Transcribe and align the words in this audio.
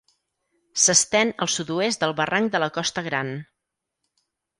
S'estén 0.83 1.33
al 1.45 1.51
sud-oest 1.55 2.05
del 2.05 2.15
barranc 2.21 2.49
de 2.55 2.61
la 2.65 2.71
Costa 2.79 3.05
Gran. 3.09 3.31